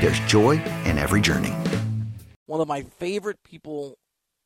[0.00, 1.54] there's joy in every journey.
[2.46, 3.98] One of my favorite people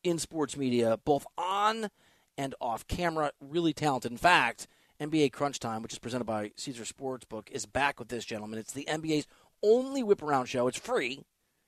[0.02, 1.88] in sports media, both on
[2.36, 4.10] and off camera, really talented.
[4.10, 4.66] In fact,
[5.00, 8.58] NBA Crunch Time, which is presented by Caesars Sportsbook, is back with this gentleman.
[8.58, 9.26] It's the NBA's
[9.62, 10.66] only whip around show.
[10.66, 11.20] It's free.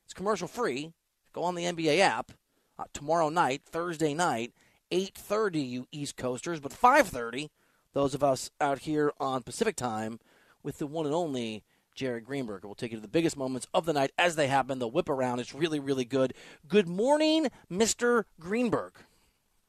[0.04, 0.92] It's commercial free.
[1.32, 2.32] Go on the NBA app
[2.78, 4.52] uh, tomorrow night, Thursday night,
[4.90, 7.48] 8:30 you East Coasters, but 5:30
[7.92, 10.18] those of us out here on Pacific time
[10.62, 11.62] with the one and only
[11.94, 12.64] Jared Greenberg.
[12.64, 14.78] We'll take you to the biggest moments of the night as they happen.
[14.78, 16.34] The whip around is really, really good.
[16.66, 18.24] Good morning, Mr.
[18.40, 18.94] Greenberg.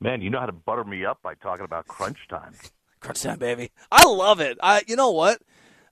[0.02, 2.54] Man, you know how to butter me up by talking about crunch time.
[3.00, 3.72] crunch time, baby.
[3.92, 4.58] I love it.
[4.62, 5.42] I, you know what?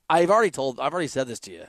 [0.09, 0.79] I've already told.
[0.79, 1.65] I've already said this to you.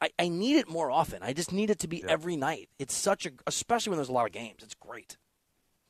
[0.00, 1.22] I, I need it more often.
[1.22, 2.10] I just need it to be yeah.
[2.10, 2.68] every night.
[2.78, 4.62] It's such a, especially when there's a lot of games.
[4.62, 5.16] It's great.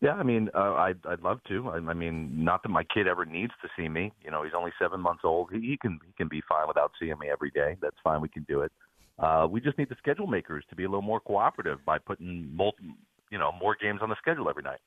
[0.00, 1.68] Yeah, I mean, uh, I'd I'd love to.
[1.68, 4.12] I, I mean, not that my kid ever needs to see me.
[4.24, 5.50] You know, he's only seven months old.
[5.52, 7.76] He, he can he can be fine without seeing me every day.
[7.82, 8.20] That's fine.
[8.22, 8.72] We can do it.
[9.18, 12.48] Uh, we just need the schedule makers to be a little more cooperative by putting
[12.56, 12.84] multi,
[13.30, 14.80] you know, more games on the schedule every night.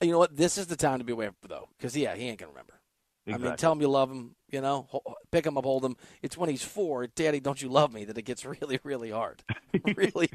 [0.00, 0.36] You know what?
[0.36, 2.74] This is the time to be aware though, because yeah, he ain't gonna remember.
[3.26, 3.46] Exactly.
[3.46, 4.34] I mean, tell him you love him.
[4.50, 4.86] You know,
[5.30, 5.96] pick him up, hold him.
[6.20, 8.04] It's when he's four, Daddy, don't you love me?
[8.04, 9.42] That it gets really, really hard,
[9.96, 10.28] really,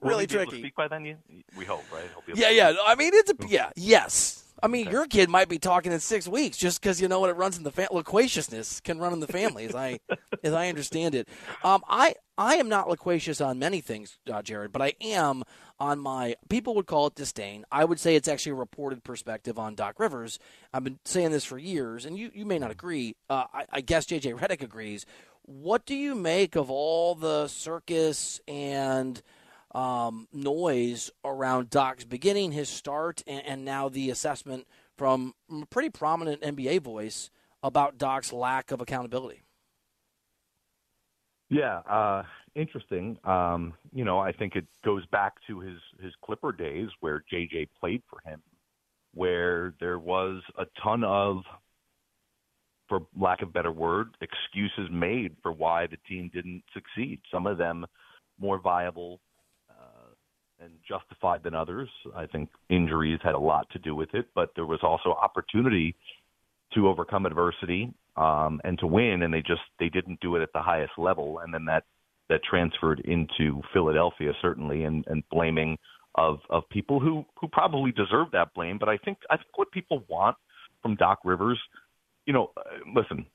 [0.00, 0.58] really tricky.
[0.58, 1.16] speak by then, you,
[1.56, 2.10] we hope, right?
[2.34, 2.74] yeah, yeah.
[2.84, 4.42] I mean, it's a yeah, yes.
[4.62, 7.30] I mean, your kid might be talking in six weeks just because you know what
[7.30, 7.96] it runs in the family.
[7.96, 9.98] Loquaciousness can run in the family, as I
[10.44, 11.28] as I understand it.
[11.64, 15.42] Um, I I am not loquacious on many things, uh, Jared, but I am
[15.80, 17.64] on my people would call it disdain.
[17.72, 20.38] I would say it's actually a reported perspective on Doc Rivers.
[20.72, 23.16] I've been saying this for years, and you you may not agree.
[23.28, 25.04] Uh, I, I guess JJ Redick agrees.
[25.44, 29.20] What do you make of all the circus and
[29.74, 34.66] um, noise around Doc's beginning, his start, and, and, now the assessment
[34.98, 37.30] from a pretty prominent NBA voice
[37.62, 39.42] about Doc's lack of accountability.
[41.48, 42.22] Yeah, uh,
[42.54, 43.18] interesting.
[43.24, 47.68] Um, you know, I think it goes back to his his Clipper days where JJ
[47.78, 48.42] played for him,
[49.14, 51.42] where there was a ton of,
[52.88, 57.20] for lack of better word, excuses made for why the team didn't succeed.
[57.30, 57.86] Some of them
[58.38, 59.20] more viable
[60.62, 61.88] and justified than others.
[62.14, 65.96] I think injuries had a lot to do with it, but there was also opportunity
[66.74, 70.52] to overcome adversity um, and to win, and they just they didn't do it at
[70.52, 71.84] the highest level, and then that
[72.28, 75.78] that transferred into Philadelphia certainly, and, and blaming
[76.14, 78.78] of of people who who probably deserve that blame.
[78.78, 80.36] But I think I think what people want
[80.82, 81.58] from Doc Rivers,
[82.26, 82.62] you know, uh,
[82.94, 83.26] listen,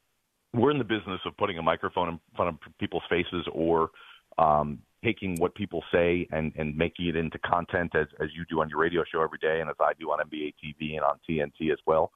[0.53, 3.89] we're in the business of putting a microphone in front of people's faces or
[4.38, 8.61] um, taking what people say and and making it into content as as you do
[8.61, 11.19] on your radio show every day and as I do on NBA TV and on
[11.29, 12.11] TNT as well.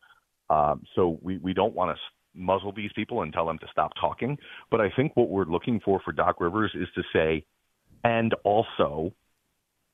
[0.50, 2.01] Um, so we we don't want to
[2.33, 4.38] muzzle these people and tell them to stop talking,
[4.69, 7.44] but I think what we're looking for for Doc Rivers is to say,
[8.04, 9.13] and also,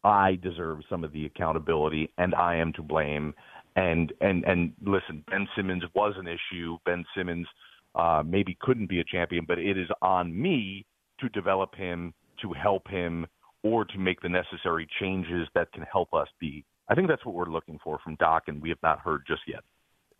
[0.04, 3.34] I deserve some of the accountability and I am to blame.
[3.76, 6.78] And and and listen, Ben Simmons was an issue.
[6.86, 7.48] Ben Simmons
[7.96, 10.86] uh, maybe couldn't be a champion, but it is on me
[11.20, 13.28] to develop him to help him
[13.64, 16.64] or to make the necessary changes that can help us be.
[16.90, 19.42] I think that's what we're looking for from Doc, and we have not heard just
[19.48, 19.62] yet.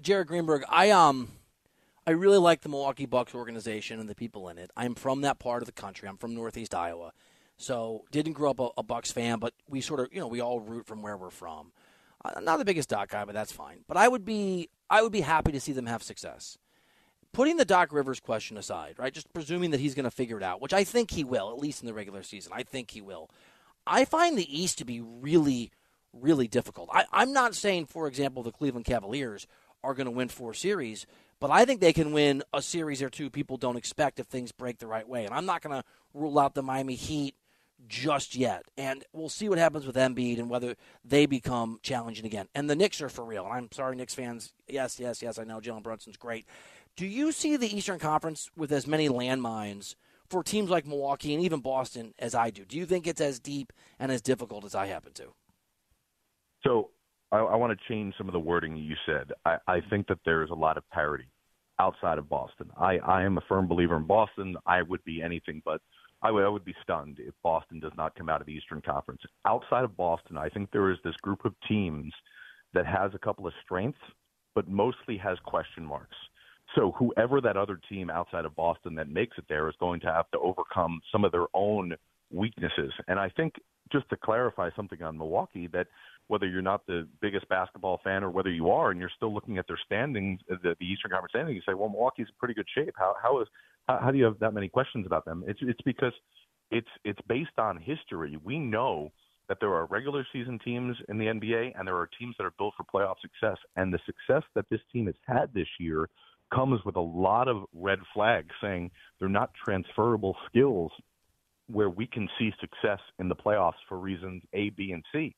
[0.02, 1.30] Jared Greenberg, I um,
[2.06, 4.72] I really like the Milwaukee Bucks organization and the people in it.
[4.78, 6.08] I'm from that part of the country.
[6.08, 7.12] I'm from Northeast Iowa.
[7.58, 10.40] So didn't grow up a, a Bucks fan, but we sort of, you know, we
[10.40, 11.72] all root from where we're from.
[12.24, 13.80] Uh, not the biggest Doc guy, but that's fine.
[13.88, 16.58] But I would be, I would be happy to see them have success.
[17.38, 19.14] Putting the Doc Rivers question aside, right?
[19.14, 21.60] Just presuming that he's going to figure it out, which I think he will, at
[21.60, 22.52] least in the regular season.
[22.56, 23.30] I think he will.
[23.86, 25.70] I find the East to be really,
[26.14, 26.90] really difficult.
[26.92, 29.46] I, I'm not saying, for example, the Cleveland Cavaliers
[29.84, 31.06] are going to win four series,
[31.40, 34.52] but I think they can win a series or two people don't expect if things
[34.52, 35.24] break the right way.
[35.24, 37.36] And I'm not going to rule out the Miami Heat
[37.88, 38.64] just yet.
[38.80, 40.76] And we'll see what happens with Embiid and whether
[41.06, 42.48] they become challenging again.
[42.56, 43.46] And the Knicks are for real.
[43.46, 44.54] And I'm sorry, Knicks fans.
[44.68, 46.48] Yes, yes, yes, I know Jalen Brunson's great.
[46.98, 49.94] Do you see the Eastern Conference with as many landmines
[50.28, 52.66] for teams like Milwaukee and even Boston as I do?
[52.66, 55.28] Do you think it's as deep and as difficult as I happen to?
[56.64, 56.90] So
[57.32, 59.32] I, I want to change some of the wording you said.
[59.46, 61.28] I, I think that there is a lot of parity
[61.80, 62.72] outside of Boston.
[62.76, 64.58] I, I am a firm believer in Boston.
[64.66, 65.82] I would be anything but–
[66.24, 68.82] I would, I would be stunned if Boston does not come out of the Eastern
[68.82, 69.22] Conference.
[69.46, 72.12] Outside of Boston, I think there is this group of teams
[72.74, 74.00] that has a couple of strengths,
[74.56, 76.16] but mostly has question marks.
[76.78, 80.08] So whoever that other team outside of Boston that makes it there is going to
[80.08, 81.96] have to overcome some of their own
[82.32, 82.92] weaknesses.
[83.08, 83.56] And I think
[83.92, 85.88] just to clarify something on Milwaukee, that
[86.28, 89.58] whether you're not the biggest basketball fan or whether you are, and you're still looking
[89.58, 92.54] at their standings, uh, the, the Eastern Conference standings, you say, well, Milwaukee's in pretty
[92.54, 92.94] good shape.
[92.96, 93.48] How how is
[93.88, 95.44] how, how do you have that many questions about them?
[95.48, 96.14] It's it's because
[96.70, 98.38] it's it's based on history.
[98.44, 99.12] We know
[99.48, 102.54] that there are regular season teams in the NBA and there are teams that are
[102.58, 103.58] built for playoff success.
[103.78, 106.10] And the success that this team has had this year
[106.54, 110.92] comes with a lot of red flags saying they're not transferable skills
[111.68, 115.36] where we can see success in the playoffs for reasons A, B, and C.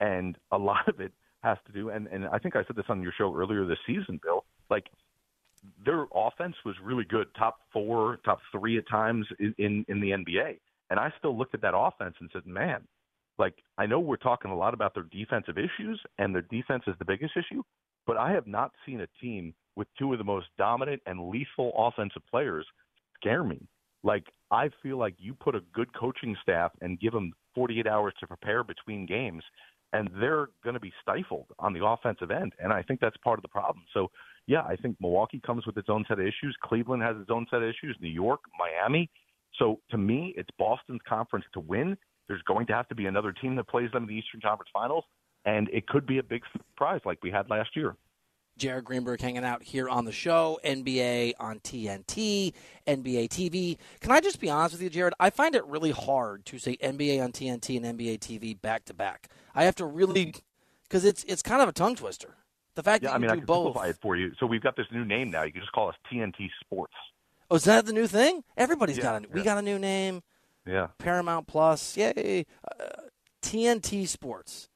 [0.00, 1.12] And a lot of it
[1.42, 3.78] has to do, and, and I think I said this on your show earlier this
[3.86, 4.86] season, Bill, like
[5.84, 10.10] their offense was really good, top four, top three at times in, in, in the
[10.10, 10.58] NBA.
[10.90, 12.82] And I still looked at that offense and said, man,
[13.38, 16.94] like I know we're talking a lot about their defensive issues, and their defense is
[16.98, 17.62] the biggest issue,
[18.06, 21.72] but I have not seen a team with two of the most dominant and lethal
[21.78, 22.66] offensive players
[23.14, 23.60] scare me.
[24.02, 28.12] Like I feel like you put a good coaching staff and give them 48 hours
[28.18, 29.42] to prepare between games,
[29.92, 32.52] and they're going to be stifled on the offensive end.
[32.58, 33.84] And I think that's part of the problem.
[33.94, 34.08] So,
[34.46, 36.56] yeah, I think Milwaukee comes with its own set of issues.
[36.62, 37.96] Cleveland has its own set of issues.
[38.00, 39.08] New York, Miami.
[39.58, 41.96] So to me, it's Boston's conference to win.
[42.26, 44.70] There's going to have to be another team that plays them in the Eastern Conference
[44.72, 45.04] Finals,
[45.46, 47.96] and it could be a big surprise like we had last year.
[48.58, 52.52] Jared Greenberg hanging out here on the show, NBA on TNT,
[52.86, 53.78] NBA TV.
[54.00, 55.14] Can I just be honest with you, Jared?
[55.20, 58.94] I find it really hard to say NBA on TNT and NBA TV back to
[58.94, 59.28] back.
[59.54, 60.34] I have to really
[60.82, 62.34] because it's it's kind of a tongue twister.
[62.74, 63.66] The fact yeah, that I mean, do I can both.
[63.66, 64.32] simplify it for you.
[64.38, 65.42] So we've got this new name now.
[65.42, 66.94] You can just call us TNT Sports.
[67.50, 68.44] Oh, is that the new thing?
[68.56, 70.22] Everybody's Yeah, got a we got a new name.
[70.66, 70.88] Yeah.
[70.98, 72.44] Paramount Plus, yay!
[72.70, 72.84] Uh,
[73.42, 74.68] TNT Sports.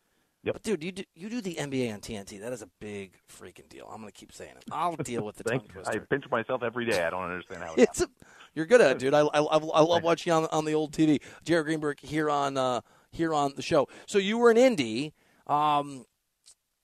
[0.44, 0.54] Yep.
[0.54, 2.40] But dude, you do, you do the NBA on TNT.
[2.40, 3.88] That is a big freaking deal.
[3.92, 4.64] I'm gonna keep saying it.
[4.72, 5.82] I'll deal with the tongue you.
[5.86, 7.04] I pinch myself every day.
[7.04, 8.08] I don't understand how it It's a,
[8.54, 9.14] you're good at it, dude.
[9.14, 11.20] I, I, I I love watching you on, on the old TV.
[11.44, 12.80] Jared Greenberg here on uh,
[13.12, 13.88] here on the show.
[14.06, 15.14] So you were in Indy.
[15.46, 16.06] Um,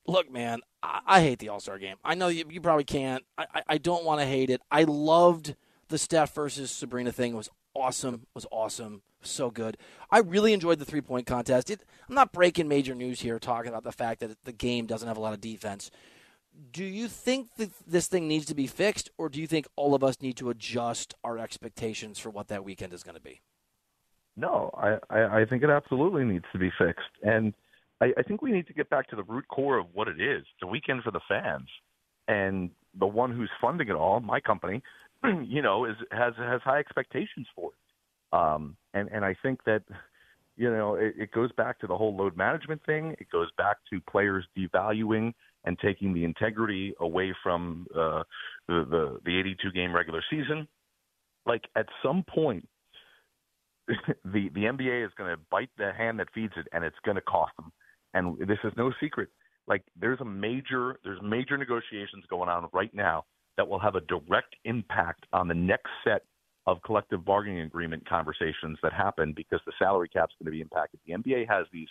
[0.07, 1.97] look, man, I, I hate the All Star game.
[2.05, 3.25] I know you, you probably can't.
[3.37, 4.61] I, I, I don't want to hate it.
[4.71, 5.57] I loved
[5.89, 7.33] the Steph versus Sabrina thing.
[7.33, 8.15] It was awesome.
[8.15, 9.03] It was awesome.
[9.23, 9.77] So good.
[10.11, 11.71] I really enjoyed the three point contest.
[11.71, 15.09] It, I'm not breaking major news here talking about the fact that the game doesn't
[15.09, 15.91] have a lot of defense.
[16.73, 19.95] Do you think that this thing needs to be fixed, or do you think all
[19.95, 23.41] of us need to adjust our expectations for what that weekend is going to be?
[24.37, 27.11] No, I, I, I think it absolutely needs to be fixed.
[27.23, 27.55] And
[28.01, 30.21] I, I think we need to get back to the root core of what it
[30.21, 31.69] is the weekend for the fans.
[32.27, 34.83] And the one who's funding it all, my company,
[35.25, 37.78] you know, is has has high expectations for it.
[38.33, 39.83] Um, and and I think that
[40.57, 43.15] you know it, it goes back to the whole load management thing.
[43.19, 45.33] It goes back to players devaluing
[45.65, 48.23] and taking the integrity away from uh,
[48.69, 50.69] the, the the 82 game regular season.
[51.47, 52.69] Like at some point,
[53.89, 57.17] the the NBA is going to bite the hand that feeds it, and it's going
[57.17, 57.73] to cost them.
[58.15, 59.29] And this is no secret.
[59.67, 63.25] Like there's a major there's major negotiations going on right now
[63.57, 66.23] that will have a direct impact on the next set
[66.69, 71.01] of collective bargaining agreement conversations that happen because the salary cap's going to be impacted.
[71.07, 71.89] The NBA has these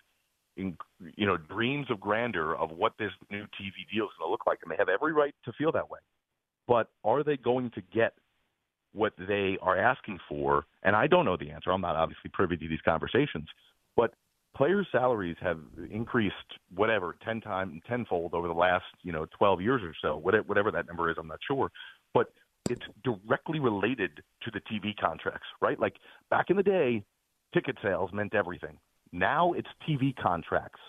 [0.55, 4.45] you know dreams of grandeur of what this new TV deal is going to look
[4.45, 5.99] like, and they have every right to feel that way.
[6.67, 8.13] But are they going to get
[8.93, 10.65] what they are asking for?
[10.83, 11.71] And I don't know the answer.
[11.71, 13.47] I'm not obviously privy to these conversations,
[13.95, 14.13] but
[14.55, 16.35] players' salaries have increased
[16.75, 20.17] whatever ten times tenfold over the last you know 12 years or so.
[20.17, 21.71] Whatever, whatever that number is, I'm not sure,
[22.13, 22.31] but
[22.69, 25.79] it's directly related to the TV contracts, right?
[25.79, 25.95] Like
[26.29, 27.03] back in the day,
[27.53, 28.77] ticket sales meant everything.
[29.11, 30.79] Now it's TV contracts.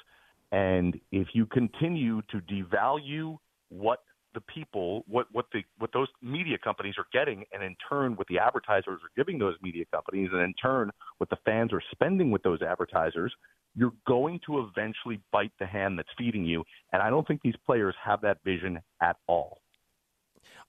[0.51, 3.37] And if you continue to devalue
[3.69, 4.01] what
[4.35, 8.27] the people, what, what the what those media companies are getting, and in turn what
[8.29, 12.31] the advertisers are giving those media companies, and in turn what the fans are spending
[12.31, 13.33] with those advertisers,
[13.75, 16.65] you're going to eventually bite the hand that's feeding you.
[16.93, 19.61] And I don't think these players have that vision at all.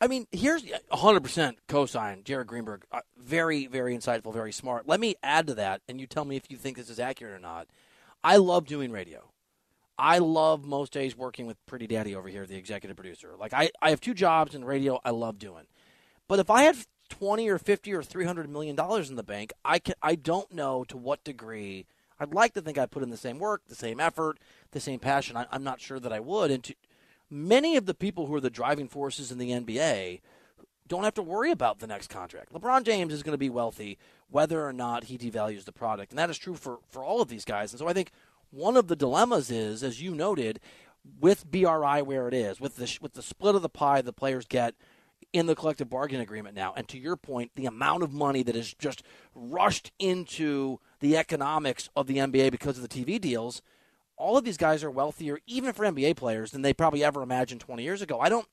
[0.01, 2.85] I mean, here's 100% cosign Jared Greenberg.
[2.91, 4.87] Uh, very, very insightful, very smart.
[4.87, 7.33] Let me add to that, and you tell me if you think this is accurate
[7.33, 7.67] or not.
[8.23, 9.29] I love doing radio.
[9.97, 13.35] I love most days working with Pretty Daddy over here, the executive producer.
[13.37, 15.65] Like, I, I have two jobs in radio I love doing.
[16.29, 16.77] But if I had
[17.09, 20.85] 20 or 50 or 300 million dollars in the bank, I, can, I don't know
[20.85, 21.85] to what degree.
[22.17, 24.39] I'd like to think I put in the same work, the same effort,
[24.71, 25.35] the same passion.
[25.35, 26.51] I, am not sure that I would.
[26.51, 26.75] And to,
[27.29, 30.21] many of the people who are the driving forces in the NBA
[30.87, 32.51] don't have to worry about the next contract.
[32.51, 33.97] LeBron James is going to be wealthy
[34.29, 36.11] whether or not he devalues the product.
[36.11, 37.71] And that is true for, for all of these guys.
[37.71, 38.11] And so I think
[38.49, 40.59] one of the dilemmas is, as you noted,
[41.19, 44.45] with BRI where it is, with the, with the split of the pie the players
[44.45, 44.73] get
[45.31, 46.73] in the collective bargaining agreement now.
[46.75, 49.03] And to your point, the amount of money that is just
[49.35, 53.61] rushed into the economics of the NBA because of the TV deals–
[54.19, 57.61] all of these guys are wealthier, even for NBA players, than they probably ever imagined
[57.61, 58.19] 20 years ago.
[58.19, 58.47] I don't,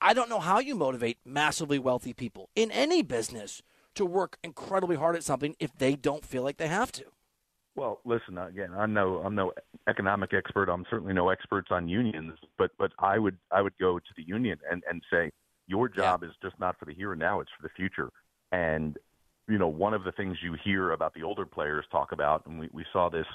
[0.00, 3.62] I don't know how you motivate massively wealthy people in any business
[3.94, 7.04] to work incredibly hard at something if they don't feel like they have to.
[7.76, 8.70] Well, listen again.
[8.74, 9.52] I'm no I'm no
[9.86, 10.70] economic expert.
[10.70, 14.22] I'm certainly no experts on unions, but but I would I would go to the
[14.22, 15.30] union and and say
[15.66, 16.30] your job yeah.
[16.30, 18.08] is just not for the here and now; it's for the future.
[18.50, 18.96] And
[19.46, 22.58] you know, one of the things you hear about the older players talk about, and
[22.58, 23.26] we we saw this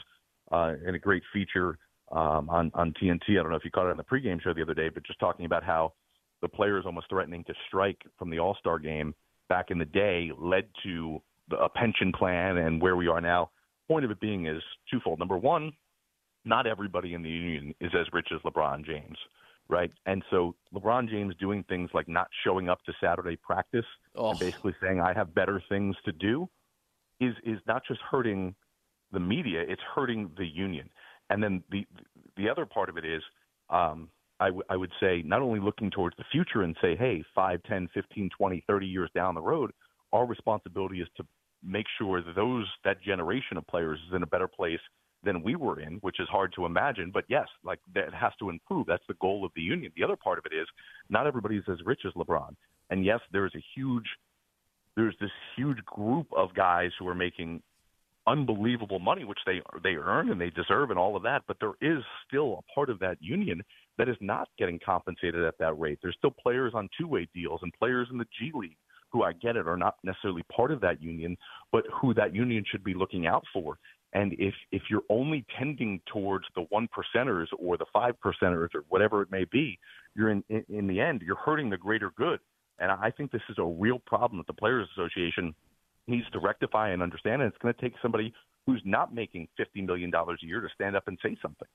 [0.52, 1.78] uh, in a great feature
[2.12, 3.32] um, on on TNT.
[3.32, 5.06] I don't know if you caught it on the pregame show the other day, but
[5.06, 5.94] just talking about how
[6.42, 9.14] the players almost threatening to strike from the All Star game
[9.50, 11.22] back in the day led to
[11.60, 13.50] a pension plan and where we are now.
[13.88, 15.20] Point of it being is twofold.
[15.20, 15.74] Number one,
[16.46, 19.18] not everybody in the union is as rich as LeBron James,
[19.68, 19.92] right?
[20.06, 24.32] And so LeBron James doing things like not showing up to Saturday practice oh.
[24.32, 26.50] and basically saying I have better things to do
[27.20, 28.56] is is not just hurting
[29.12, 30.90] the media, it's hurting the union.
[31.30, 31.86] And then the
[32.38, 33.22] the other part of it is,
[33.70, 37.24] um, I, w- I would say, not only looking towards the future and say, hey,
[37.36, 39.72] 5, 10, 15, 20, 30 years down the road,
[40.14, 41.26] our responsibility is to
[41.64, 44.80] make sure that those that generation of players is in a better place
[45.24, 47.12] than we were in, which is hard to imagine.
[47.14, 48.88] But yes, like that has to improve.
[48.88, 49.92] That's the goal of the union.
[49.96, 50.68] The other part of it is
[51.10, 52.56] not everybody's as rich as LeBron.
[52.90, 54.06] And yes, there's a huge
[54.96, 57.62] there's this huge group of guys who are making
[58.28, 61.44] unbelievable money, which they they earn and they deserve, and all of that.
[61.48, 63.62] But there is still a part of that union
[63.98, 66.00] that is not getting compensated at that rate.
[66.02, 68.78] There's still players on two-way deals and players in the G League
[69.12, 71.38] who I get it are not necessarily part of that union,
[71.72, 73.78] but who that union should be looking out for.
[74.14, 78.84] And if if you're only tending towards the one percenters or the five percenters or
[78.90, 79.80] whatever it may be,
[80.16, 82.40] you're in, in in the end you're hurting the greater good.
[82.80, 85.54] And I think this is a real problem that the Players Association
[86.12, 87.42] needs to rectify and understand.
[87.42, 88.34] And it's going to take somebody
[88.66, 91.68] who's not making $50 million a year to stand up and say something.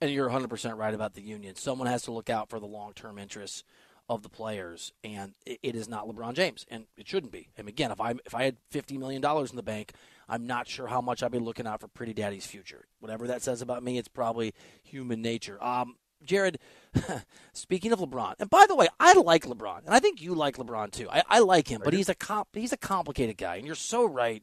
[0.00, 1.54] And you're 100% right about the union.
[1.54, 3.62] Someone has to look out for the long term interests
[4.08, 7.48] of the players, and it is not LeBron James, and it shouldn't be.
[7.58, 9.92] And again, if I if I had fifty million dollars in the bank,
[10.28, 12.86] I'm not sure how much I'd be looking out for Pretty Daddy's future.
[13.00, 15.62] Whatever that says about me, it's probably human nature.
[15.62, 16.58] Um, Jared,
[17.52, 20.56] speaking of LeBron, and by the way, I like LeBron, and I think you like
[20.56, 21.08] LeBron too.
[21.10, 24.04] I, I like him, but he's a comp, he's a complicated guy, and you're so
[24.04, 24.42] right.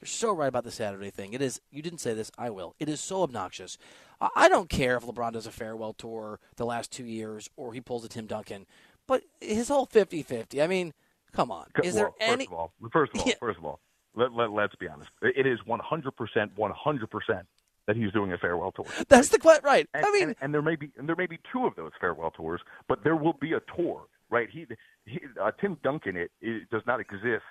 [0.00, 1.32] You're so right about the Saturday thing.
[1.32, 1.60] It is.
[1.70, 2.28] You didn't say this.
[2.36, 2.74] I will.
[2.80, 3.78] It is so obnoxious.
[4.20, 7.72] I, I don't care if LeBron does a farewell tour the last two years or
[7.72, 8.66] he pulls a Tim Duncan,
[9.06, 10.92] but his whole 50-50, I mean,
[11.32, 11.66] come on.
[11.84, 12.46] Is well, there any?
[12.46, 13.34] First of all, first of all, yeah.
[13.38, 13.80] first of all,
[14.16, 15.10] let, let, let's be honest.
[15.22, 16.10] It is 100%,
[16.58, 17.42] 100%
[17.86, 18.86] that he's doing a farewell tour.
[19.08, 19.88] That's the question, right?
[19.94, 21.92] And, I mean, and, and, there may be and there may be two of those
[22.00, 24.48] farewell tours, but there will be a tour, right?
[24.50, 24.66] He,
[25.04, 27.44] he uh, Tim Duncan, it, it does not exist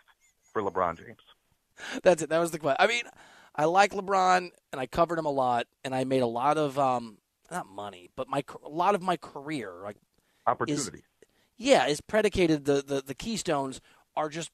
[0.54, 1.18] for LeBron James.
[2.04, 2.30] That's it.
[2.30, 2.78] That was the question.
[2.80, 3.04] I mean,
[3.56, 6.78] I like LeBron, and I covered him a lot, and I made a lot of
[6.80, 7.18] um,
[7.50, 9.98] not money, but my a lot of my career, like
[10.48, 11.00] opportunity.
[11.00, 11.04] Is,
[11.58, 12.66] yeah, is predicated.
[12.66, 13.82] The, the the keystones
[14.16, 14.52] are just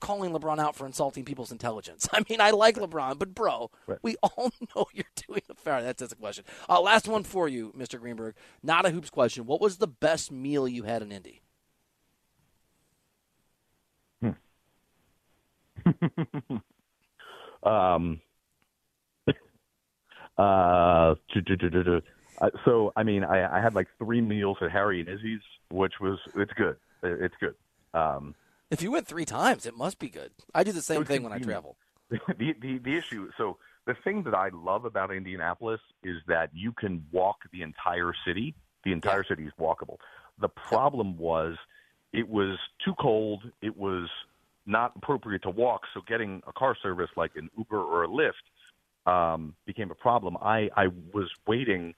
[0.00, 2.08] calling LeBron out for insulting people's intelligence.
[2.12, 3.98] I mean, I like LeBron, but bro, right.
[4.02, 5.82] we all know you're doing a fair.
[5.82, 6.44] That's just a question.
[6.68, 8.00] Uh, last one for you, Mr.
[8.00, 8.34] Greenberg.
[8.62, 9.46] Not a hoops question.
[9.46, 11.42] What was the best meal you had in Indy?
[14.20, 14.30] Hmm.
[17.68, 18.20] um.
[20.38, 21.14] Uh,
[22.64, 26.18] so I mean, I, I had like three meals at Harry and Izzy's, which was
[26.34, 26.76] it's good.
[27.02, 27.54] It's good.
[27.94, 28.34] Um,
[28.70, 30.30] if you went three times, it must be good.
[30.54, 31.76] I do the same thing when I travel.
[32.10, 33.30] the, the the issue.
[33.36, 38.12] So the thing that I love about Indianapolis is that you can walk the entire
[38.26, 38.54] city.
[38.84, 39.96] The entire city is walkable.
[40.40, 41.56] The problem was
[42.12, 43.42] it was too cold.
[43.62, 44.08] It was
[44.66, 45.82] not appropriate to walk.
[45.94, 50.36] So getting a car service like an Uber or a Lyft um, became a problem.
[50.40, 51.94] I, I was waiting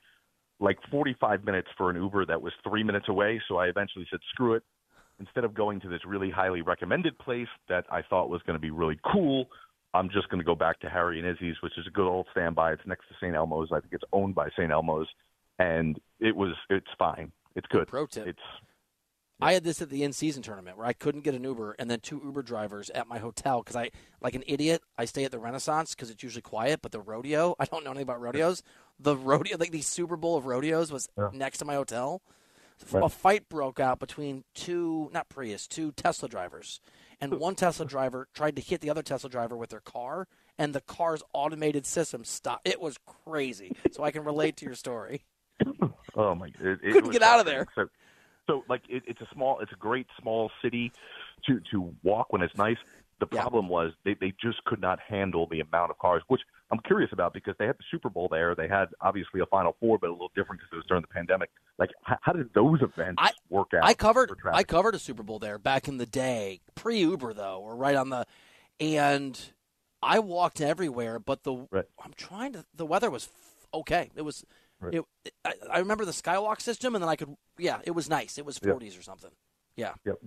[0.60, 3.40] like 45 minutes for an Uber that was three minutes away.
[3.48, 4.62] So I eventually said, screw it.
[5.22, 8.60] Instead of going to this really highly recommended place that I thought was going to
[8.60, 9.46] be really cool,
[9.94, 12.26] I'm just going to go back to Harry and Izzy's, which is a good old
[12.32, 12.72] standby.
[12.72, 13.36] It's next to St.
[13.36, 13.68] Elmo's.
[13.70, 14.72] I think it's owned by St.
[14.72, 15.06] Elmo's,
[15.60, 17.30] and it was it's fine.
[17.54, 17.86] It's good.
[17.86, 18.26] Pro tip.
[18.26, 18.40] It's
[19.40, 22.00] I had this at the in-season tournament where I couldn't get an Uber, and then
[22.00, 25.38] two Uber drivers at my hotel because I, like an idiot, I stay at the
[25.38, 26.80] Renaissance because it's usually quiet.
[26.82, 28.62] But the rodeo, I don't know anything about rodeos.
[28.98, 31.30] The rodeo, like the Super Bowl of rodeos, was Yeah.
[31.32, 32.22] next to my hotel.
[32.90, 33.04] Right.
[33.04, 36.80] A fight broke out between two, not Prius, two Tesla drivers,
[37.20, 40.26] and one Tesla driver tried to hit the other Tesla driver with their car,
[40.58, 42.66] and the car's automated system stopped.
[42.66, 43.76] It was crazy.
[43.92, 45.24] So I can relate to your story.
[46.14, 46.48] Oh my!
[46.48, 47.66] It, it Couldn't get out of there.
[47.74, 47.86] So,
[48.46, 50.92] so like it, it's a small, it's a great small city
[51.46, 52.76] to to walk when it's nice.
[53.22, 53.42] The Yeah.
[53.42, 56.40] problem was they they just could not handle the amount of cars, which
[56.72, 58.54] I'm curious about because they had the Super Bowl there.
[58.56, 61.06] They had obviously a Final Four, but a little different because it was during the
[61.08, 61.50] pandemic.
[61.78, 63.84] Like, how, how did those events I- work out?
[63.84, 67.60] I covered I covered a Super Bowl there back in the day, pre Uber though,
[67.60, 68.26] or right on the,
[68.80, 69.38] and
[70.02, 71.20] I walked everywhere.
[71.20, 71.84] But the Right.
[72.04, 72.64] I'm trying to.
[72.74, 74.10] The weather was f- okay.
[74.16, 74.44] It was.
[74.80, 74.94] Right.
[74.94, 77.36] It, I, I remember the Skywalk system, and then I could.
[77.56, 78.36] Yeah, it was nice.
[78.36, 78.80] It was Yep.
[78.80, 79.30] 40s or something.
[79.76, 79.92] Yeah.
[80.04, 80.18] Yep.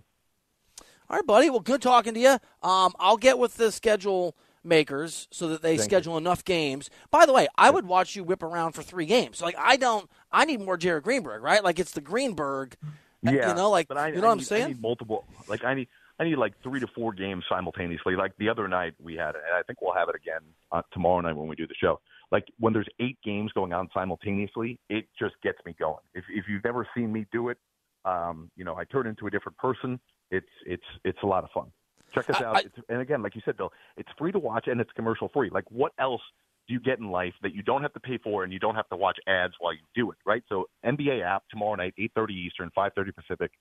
[1.09, 1.49] All right, buddy.
[1.49, 2.37] Well, good talking to you.
[2.63, 6.89] Um, I'll get with the schedule makers so that they Thank schedule enough games.
[7.11, 9.41] By the way, I would watch you whip around for three games.
[9.41, 10.09] Like I don't.
[10.31, 11.63] I need more Jared Greenberg, right?
[11.63, 12.75] Like it's the Greenberg.
[12.83, 14.67] uh, Yeah, You know, like I, you know I what I'm need- I saying?
[14.69, 15.25] need multiple.
[15.47, 15.87] Like I need,
[16.19, 18.15] I need like three to four games simultaneously.
[18.15, 20.81] Like the other night we had, it, and I think we'll have it again uh,
[20.91, 21.99] tomorrow night when we do the show.
[22.31, 26.01] Like when there's eight games going on simultaneously, it just gets me going.
[26.15, 27.59] If if you've never seen me do it,
[28.03, 29.99] um, you know, I turn into a different person.
[30.31, 31.71] It's it's it's a lot of fun.
[32.13, 32.55] Check us I- out.
[32.57, 35.49] I- and again, like you said, Bill, it's free to watch and it's commercial free.
[35.49, 36.21] Like what else
[36.67, 38.75] do you get in life that you don't have to pay for and you don't
[38.75, 40.43] have to watch ads while you do it, right?
[40.49, 43.51] So NBA app tomorrow night, 8:30 Eastern, 5:30 Pacific.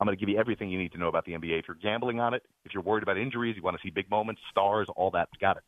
[0.00, 1.58] I'm going to give you everything you need to know about the NBA.
[1.58, 4.08] If you're gambling on it, if you're worried about injuries, you want to see big
[4.10, 5.62] moments, stars, all that, got it.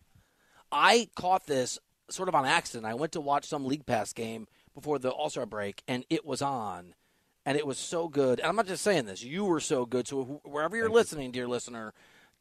[0.70, 2.86] I caught this sort of on accident.
[2.86, 6.24] I went to watch some League Pass game before the All Star break, and it
[6.24, 6.94] was on,
[7.44, 8.38] and it was so good.
[8.40, 10.06] And I'm not just saying this; you were so good.
[10.08, 11.92] So wh- wherever you're listening, dear listener,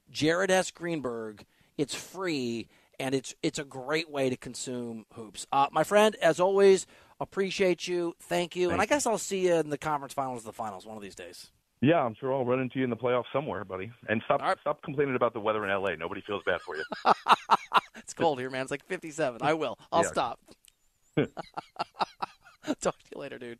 [0.10, 0.72] Jared S.
[0.72, 1.46] Greenberg,
[1.78, 2.68] it's free,
[3.00, 5.48] and it's it's a great way to consume hoops.
[5.52, 6.86] Uh, my friend, as always,
[7.20, 8.16] appreciate you.
[8.22, 10.98] Thank you, and I guess I'll see you in the conference finals, the finals, one
[10.98, 11.52] of these days.
[11.84, 13.92] Yeah, I'm sure I'll run into you in the playoffs somewhere, buddy.
[14.08, 14.56] And stop right.
[14.62, 15.96] stop complaining about the weather in LA.
[15.96, 16.84] Nobody feels bad for you.
[17.98, 18.64] It's cold here, man.
[18.64, 19.42] It's like 57.
[19.42, 19.78] I will.
[19.92, 20.08] I'll Yeah.
[20.10, 20.40] stop.
[22.82, 23.60] Talk to you later, dude.